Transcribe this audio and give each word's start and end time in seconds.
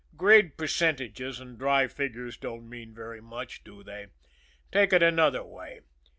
Grade 0.17 0.57
percentages 0.57 1.39
and 1.39 1.59
dry 1.59 1.85
figures 1.87 2.35
don't 2.35 2.67
mean 2.67 2.91
very 2.95 3.21
much, 3.21 3.63
do 3.63 3.83
they? 3.83 4.07
Take 4.71 4.93
it 4.93 5.03
another 5.03 5.43
way. 5.43 5.81